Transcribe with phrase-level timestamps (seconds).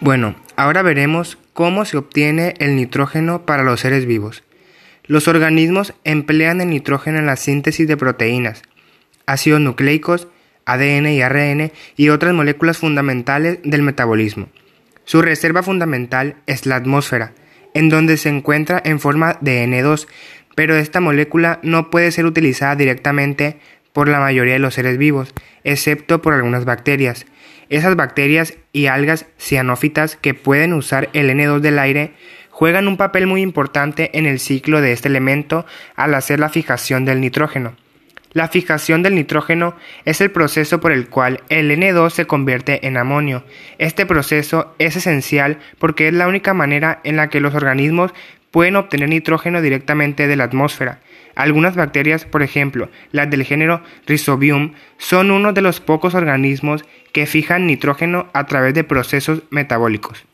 [0.00, 4.44] Bueno, ahora veremos cómo se obtiene el nitrógeno para los seres vivos.
[5.06, 8.62] Los organismos emplean el nitrógeno en la síntesis de proteínas,
[9.26, 10.28] ácidos nucleicos,
[10.66, 14.48] ADN y ARN y otras moléculas fundamentales del metabolismo.
[15.04, 17.32] Su reserva fundamental es la atmósfera,
[17.74, 20.06] en donde se encuentra en forma de N2,
[20.54, 23.58] pero esta molécula no puede ser utilizada directamente
[23.98, 27.26] por la mayoría de los seres vivos, excepto por algunas bacterias.
[27.68, 32.12] Esas bacterias y algas cianófitas que pueden usar el N2 del aire
[32.48, 37.04] juegan un papel muy importante en el ciclo de este elemento al hacer la fijación
[37.06, 37.74] del nitrógeno.
[38.32, 39.74] La fijación del nitrógeno
[40.04, 43.42] es el proceso por el cual el N2 se convierte en amonio.
[43.78, 48.12] Este proceso es esencial porque es la única manera en la que los organismos
[48.50, 51.00] pueden obtener nitrógeno directamente de la atmósfera.
[51.34, 57.26] Algunas bacterias, por ejemplo, las del género Rhizobium, son uno de los pocos organismos que
[57.26, 60.27] fijan nitrógeno a través de procesos metabólicos.